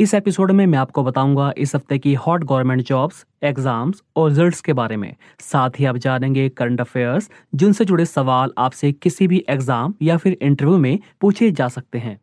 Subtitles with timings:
[0.00, 4.60] इस एपिसोड में मैं आपको बताऊँगा इस हफ़्ते की हॉट गवर्नमेंट जॉब्स, एग्ज़ाम्स और रिजल्ट्स
[4.60, 9.44] के बारे में। साथ ही आप जानेंगे करंट अफेयर्स, जिनसे जुड़े सवाल आपसे किसी भी
[9.48, 12.14] एग्ज़ाम या फिर इंटरव्यू में पूछे जा सकते हैं।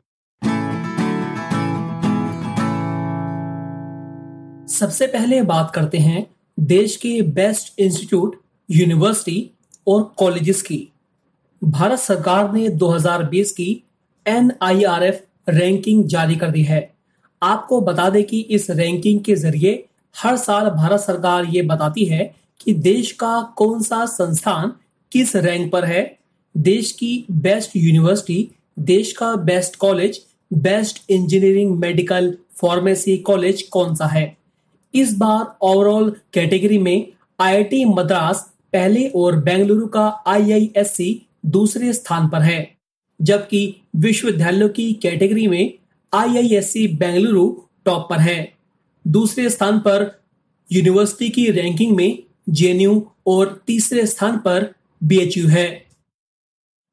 [4.67, 6.26] सबसे पहले बात करते हैं
[6.59, 9.50] देश के बेस्ट इंस्टीट्यूट, यूनिवर्सिटी
[9.88, 10.88] और कॉलेजेस की।
[11.62, 13.84] भारत सरकार ने 2020 की
[14.26, 16.92] एनआईआरएफ रैंकिंग जारी कर दी है।
[17.43, 19.83] आपको बता दें कि इस रैंकिंग के ज़रिए
[20.15, 24.73] हर साल भारत सरकार ये बताती है कि देश का कौन सा संस्थान
[25.11, 26.03] किस रैंक पर है।
[26.55, 30.21] देश की बेस्ट यूनिवर्सिटी देश का best college
[30.52, 34.25] best engineering medical pharmacy college कौन सा है।
[34.94, 37.07] इस बार ओवरऑल कैटेगरी में
[37.39, 41.09] आईआईटी मद्रास पहले और बेंगलुरु का आईआईएससी
[41.45, 42.75] दूसरे स्थान पर है,
[43.19, 45.73] जबकि विश्वविद्यालयों की कैटेगरी में
[46.14, 47.47] आईआईएससी बेंगलुरु
[47.86, 48.53] टॉप पर है।
[49.06, 50.11] दूसरे स्थान पर
[50.72, 55.86] यूनिवर्सिटी की रैंकिंग में जेएनयू और तीसरे स्थान पर बीएचयू है।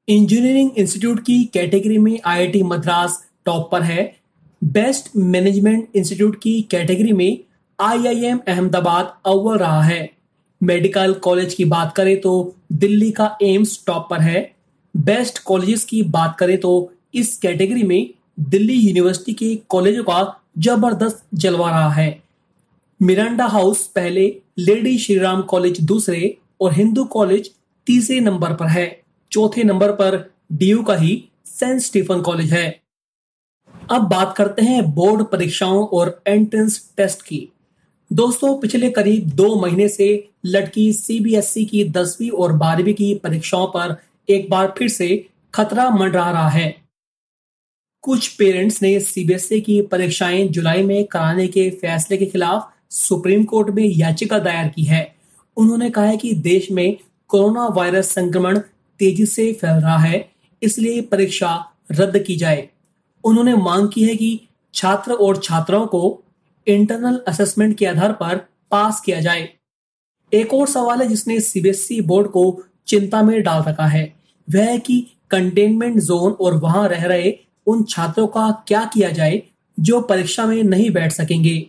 [0.09, 4.05] इंजीनियरिंग इंस्टीट्यूट की कैटेगरी में आईआईटी मद्रास टॉप पर है।
[4.63, 7.39] बेस्ट मैनेजमेंट इंस्टीट्यूट की कैटेगरी में
[7.79, 10.09] आईआईएम अहमदाबाद अव्वल रहा है।
[10.61, 12.33] मेडिकल कॉलेज की बात करें तो
[12.73, 14.41] दिल्ली का एम्स टॉप पर है।
[14.95, 18.11] बेस्ट कॉलेजेस की बात करें तो इस कैटेगरी में
[18.41, 22.23] दिल्ली यूनिवर्सिटी के कॉलेजों का ज़बरदस्त जलवा रहा है।
[23.01, 24.27] मिरांडा हाउस पहले
[24.59, 27.51] लेडी श्रीराम कॉलेज दूसरे और हिंदू कॉलेज
[27.87, 32.81] तीसरे नंबर पर है। चौथे नंबर पर डीयू का ही सेंट स्टीफन कॉलेज है।
[33.91, 37.49] अब बात करते हैं बोर्ड परीक्षाओं और एंट्रेंस टेस्ट की।
[38.13, 43.97] दोस्तों, पिछले करीब दो महीने से लड़की सीबीएसई की दसवीं और बारहवीं की परीक्षाओं पर
[44.29, 46.80] एक बार फिर से खतरा मंडरा रहा है।
[48.05, 53.71] कुछ पेरेंट्स ने सीबीएसई की परीक्षाएँ जुलाई में कराने के फैसले के खिलाफ सुप्रीम कोर्ट
[53.71, 55.03] में याचिका दायर की है।
[55.57, 56.97] उन्होंने कहा है कि देश में
[57.31, 58.59] कोरोना वायरस संक्रमण
[59.01, 60.29] तेज़ी से फैल रहा है,
[60.63, 61.53] इसलिए परीक्षा
[61.93, 62.69] रद्द की जाए।
[63.25, 64.41] उन्होंने मांग की है कि
[64.75, 66.23] छात्र और छात्राओं को
[66.67, 68.37] इंटरनल असेसमेंट के आधार पर
[68.71, 69.49] पास किया जाए।
[70.33, 74.13] एक और सवाल है जिसने सीबीएसई बोर्ड को चिंता में डाल रखा है,
[74.49, 75.01] वह है कि
[75.31, 77.31] कंटेनमेंट जोन और वहाँ रह रहे
[77.71, 79.43] उन छात्रों का क्या किया जाए
[79.79, 81.67] जो परीक्षा में नहीं बैठ सकेंगे?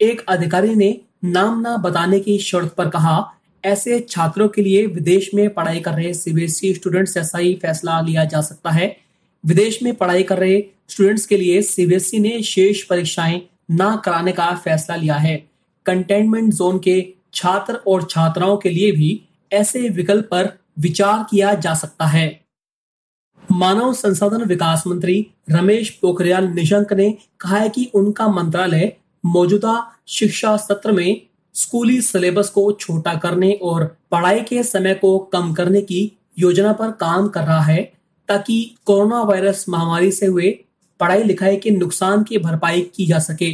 [0.00, 3.32] एक अधिकारी ने नाम ना बताने की शर्त पर कहा,
[3.64, 8.24] ऐसे छात्रों के लिए विदेश में पढ़ाई कर रहे सीबीएसई स्टूडेंट्स जैसा ही फैसला लिया
[8.24, 8.96] जा सकता है।
[9.44, 14.54] विदेश में पढ़ाई कर रहे स्टूडेंट्स के लिए सीबीएसई ने शेष परीक्षाएँ ना कराने का
[14.54, 15.36] फैसला लिया है।
[15.86, 19.10] कंटेनमेंट जोन के छात्र और छात्राओं के लिए भी
[19.52, 22.45] ऐसे विकल्प पर विचार किया जा सकता है।
[23.52, 28.92] मानव संसाधन विकास मंत्री रमेश पोखरियाल निशंक ने कहा है कि उनका मंत्रालय
[29.24, 29.74] मौजूदा
[30.08, 31.20] शिक्षा सत्र में
[31.54, 36.90] स्कूली सिलेबस को छोटा करने और पढ़ाई के समय को कम करने की योजना पर
[36.90, 37.92] काम कर रहा है,
[38.28, 40.50] ताकि कोरोना वायरस महामारी से हुए
[41.00, 43.52] पढ़ाई लिखाई के नुकसान की भरपाई की जा सके।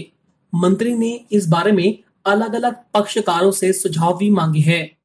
[0.53, 4.97] मंत्री ने इस बारे में अलग अलग पक्षकारों से सुझाव भी मांगे हैं।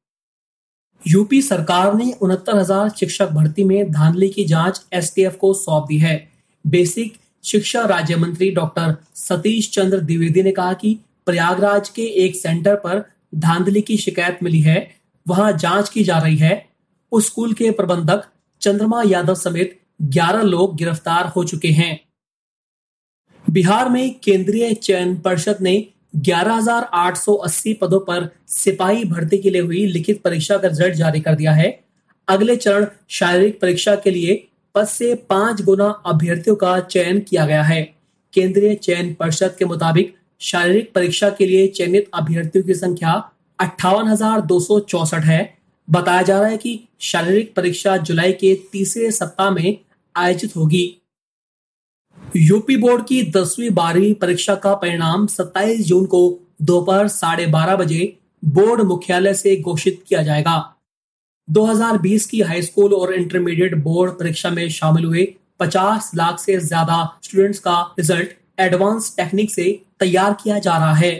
[1.01, 5.97] यूपी सरकार ने उनहत्तर हज़ार शिक्षक भर्ती में धांधली की जाँच एसटीएफ को सौंप दी
[5.97, 6.15] है।
[6.65, 12.75] बेसिक शिक्षा राज्य मंत्री डॉक्टर सतीश चंद्र द्विवेदी ने कहा कि प्रयागराज के एक सेंटर
[12.75, 13.03] पर
[13.35, 14.79] धांधली की शिकायत मिली है।
[15.25, 16.65] वहाँ जाँच की जा रही है।
[17.11, 18.23] उस स्कूल के प्रबंधक
[18.61, 19.79] चंद्रमा यादव समेत
[20.11, 21.99] 11 लोग गिरफ़्तार हो चुके हैं।
[23.45, 25.75] बिहार में केंद्रीय चयन परिषद ने
[26.15, 31.51] 11,880 पदों पर सिपाही भर्ती के लिए हुई लिखित परीक्षा का रिज़ल्ट जारी कर दिया
[31.51, 31.79] है।
[32.27, 37.63] अगले चरण शारीरिक परीक्षा के लिए पद से पाँच गुना अभ्यर्थियों का चयन किया गया
[37.63, 37.95] है।
[38.33, 44.07] केंद्रीय चयन परिषद के मुताबिक शारीरिक परीक्षा के लिए चयनित अभ्यर्थियों की संख्या अट्ठावन
[45.13, 45.57] है।
[45.89, 49.77] बताया जा रहा है कि शारीरिक परीक्षा जुलाई के तीसरे सप्ताह में
[50.15, 50.97] आयोजित होगी।
[52.37, 56.19] यूपी बोर्ड की दसवीं बारहवीं परीक्षा का परिणाम 27 जून को
[56.61, 58.01] दोपहर साढ़े बारह बजे
[58.45, 60.57] बोर्ड मुख्यालय से घोषित किया जाएगा।
[61.47, 65.25] 2020 की हाई स्कूल और इंटरमीडिएट बोर्ड परीक्षा में शामिल हुए
[65.59, 69.65] 50 लाख से ज़्यादा स्टूडेंट्स का रिज़ल्ट एडवांस टेक्निक से
[69.99, 71.13] तैयार किया जा रहा है।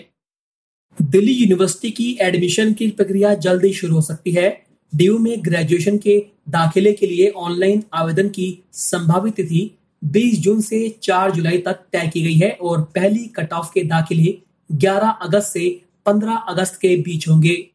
[0.98, 4.50] दिल्ली यूनिवर्सिटी की एडमिशन की प्रक्रिया जल्द शुरू हो सकती है।
[4.94, 6.19] डीयू में ग्रेजुएशन के
[6.50, 9.69] दाखिले के लिए ऑनलाइन आवेदन की संभावित तिथि
[10.03, 13.83] 20 जून से 4 जुलाई तक तय की गई है और पहली कट ऑफ़ के
[13.83, 14.38] दाखिले
[14.71, 17.69] 11 अगस्त से 15 अगस्त के बीच होंगे।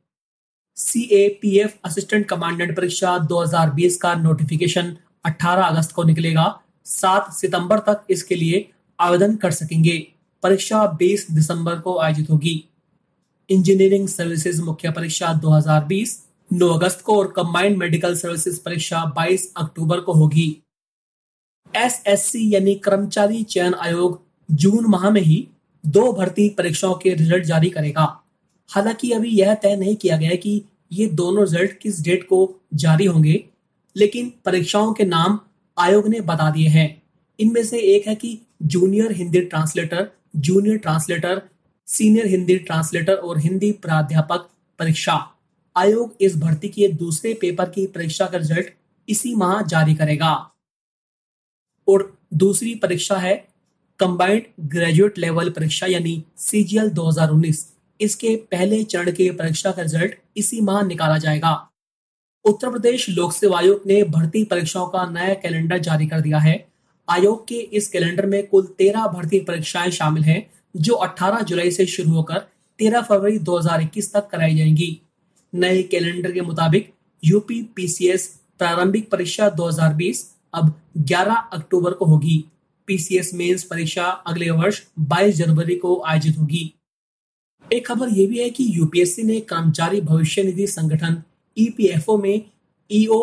[0.75, 7.33] C A P F assistant commandant परीक्षा 2020 का नोटिफिकेशन 18 अगस्त को निकलेगा। 7
[7.33, 8.69] सितंबर तक इसके लिए
[8.99, 10.07] आवेदन कर सकेंगे।
[10.43, 12.69] परीक्षा 20 दिसंबर को आयोजित होगी।
[13.49, 19.99] इंजीनियरिंग सर्विसेज़ मुख्य परीक्षा 2020 9 अगस्त को और कंबाइंड मेडिकल सर्विसेज़ परीक्षा 22 अक्टूबर
[19.99, 20.63] को होगी।
[21.75, 24.21] एसएससी यानी कर्मचारी चयन आयोग
[24.51, 25.47] जून माह में ही
[25.85, 28.23] दो भर्ती परीक्षाओं के रिज़ल्ट जारी करेगा।
[28.69, 30.61] हालाँकि अभी यह तय नहीं किया गया है कि
[30.91, 33.45] ये दोनों रिज़ल्ट किस डेट को जारी होंगे,
[33.95, 35.39] लेकिन परीक्षाओं के नाम
[35.77, 37.01] आयोग ने बता दिए हैं।
[37.39, 41.41] इनमें से एक है कि junior Hindi translator, junior translator,
[41.87, 44.49] senior Hindi translator और हिंदी प्राध्यापक
[44.79, 45.35] परीक्षा।
[45.75, 48.73] आयोग इस भर्ती के दूसरे पेपर की परीक्षा का रिज़ल्ट
[49.09, 50.33] इसी माह जारी करेगा।
[51.87, 53.47] और दूसरी परीक्षा है
[53.99, 57.65] कंबाइंड ग्रेजुएट लेवल परीक्षा, यानी सीजीएल 2019
[58.01, 61.69] इसके पहले चरण के परीक्षा का रिज़ल्ट इसी माह निकाला जाएगा।
[62.45, 66.67] उत्तर प्रदेश लोक सेवा आयोग ने भर्ती परीक्षाओं का नया कैलेंडर जारी कर दिया है।
[67.09, 71.85] आयोग के इस कैलेंडर में कुल तेरह भर्ती परीक्षाएँ शामिल हैं, जो 18 जुलाई से
[71.85, 72.39] शुरू होकर
[72.79, 75.01] 13 फरवरी 2021 तक कराई जाएँगी।
[75.55, 76.93] नए कैलेंडर के मुताबिक
[77.23, 82.45] यूपी पीसीएस प्रारंभिक परीक्षा 2020 अब 11 अक्टूबर को होगी।
[82.87, 86.73] पीसीएस मेंस परीक्षा अगले वर्ष 22 जनवरी को आयोजित होगी।
[87.73, 91.21] एक खबर यह भी है कि यूपीएससी ने कर्मचारी भविष्य निधि संगठन
[91.57, 92.41] ईपीएफओ में
[92.91, 93.19] ईओ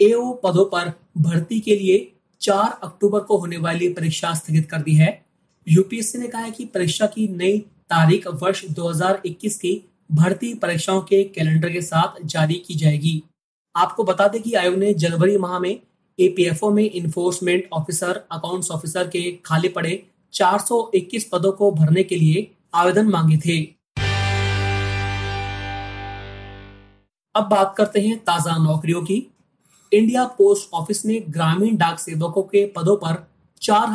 [0.00, 4.94] एओ पदों पर भर्ती के लिए 4 अक्टूबर को होने वाली परीक्षा स्थगित कर दी
[4.94, 5.10] है।
[5.68, 7.58] यूपीएससी ने कहा है कि परीक्षा की नई
[7.90, 9.80] तारीख वर्ष 2021 की
[10.12, 13.22] भर्ती परीक्षाओं के कैलेंडर के साथ जारी की जाएगी।
[13.76, 15.80] आपको बता दें कि आयोग ने जनवरी माह में
[16.18, 20.02] एपीएफओ में इन्फोर्समेंट ऑफिसर अकाउंट्स ऑफिसर के खाली पड़े
[20.32, 23.62] 421 पदों को भरने के लिए आवेदन मांगे थे।
[27.34, 29.30] अब बात करते हैं ताज़ा नौकरियों की।
[29.92, 33.28] इंडिया पोस्ट ऑफ़िस ने ग्रामीण डाक सेवकों के पदों पर
[33.62, 33.88] चार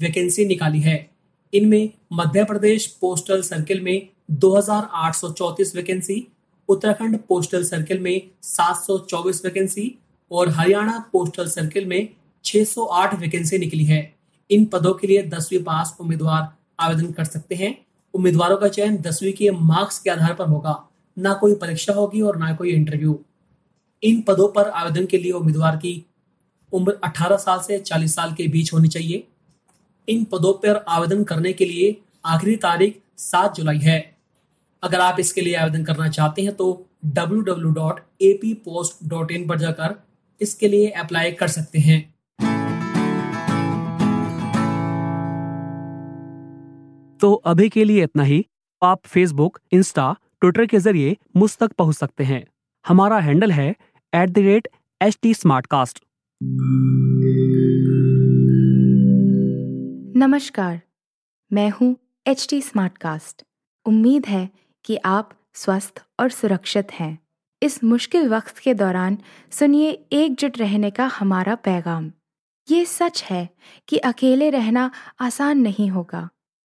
[0.00, 1.10] वैकेंसी निकाली है।
[1.54, 6.28] इनमें मध्य प्रदेश पोस्टल सर्किल में 2834 वैकेंसी,
[6.68, 9.98] उत्तराखंड पोस्टल सर्किल में 724 वैकेंसी
[10.30, 12.08] और हरियाणा पोस्टल सर्किल में
[12.44, 14.14] 608 वैकेंसी निकली है।
[14.50, 19.32] इन पदों के लिए दसवीं पास उम्मीदवार आवेदन कर सकते हैं। उम्मीदवारों का चयन दसवीं
[19.32, 20.88] के मार्क्स के आधार पर होगा।
[21.18, 23.24] ना कोई परीक्षा होगी और ना कोई इंटरव्यू।
[24.02, 26.06] इन पदों पर आवेदन के लिए उम्मीदवार की
[26.72, 29.28] उम्र 18 साल से 40 साल के बीच होनी चाहिए।
[30.08, 34.16] इन पदों पर आवेदन करने के लिए आखिरी तारीख 7 जुलाई है।
[34.82, 40.02] अगर आप इसके लिए आवेदन करना चाहते हैं तो www.appost.in पर जाकर
[40.40, 42.11] इसके लिए अप्लाई कर सकते हैं।
[47.22, 48.46] तो अभी के लिए इतना ही।
[48.82, 52.44] आप फेसबुक इंस्टा ट्विटर के ज़रिए मुझ तक पहुँच सकते हैं।
[52.86, 53.76] हमारा हैंडल है
[54.14, 54.68] at the rate
[55.02, 55.34] H T
[60.16, 60.80] नमस्कार,
[61.52, 62.62] मैं हूँ एच टी
[63.86, 64.48] उम्मीद है
[64.84, 67.18] कि आप स्वस्थ और सुरक्षित हैं।
[67.62, 69.18] इस मुश्किल वक्त के दौरान
[69.50, 72.12] सुनिए एकजुट रहने का हमारा पैगाम।
[72.70, 73.48] ये सच है
[73.88, 76.28] कि अकेले रहना आसान नहीं होगा।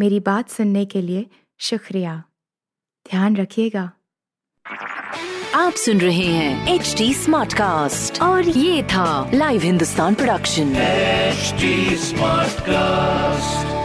[0.00, 1.26] मेरी बात सुनने के लिए
[1.58, 2.24] शुक्रिया।
[3.10, 3.92] ध्यान रखिएगा।
[5.54, 10.74] आप सुन रहे हैं एच डी स्मार्ट कास्ट और ये था live Hindustan production
[11.96, 13.77] smart Smartcast.